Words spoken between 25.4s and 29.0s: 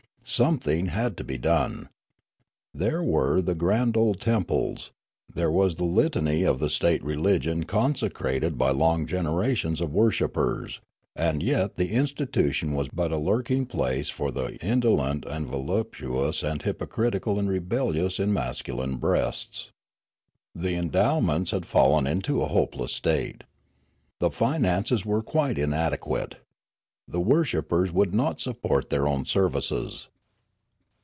inadequate. The worshippers would not support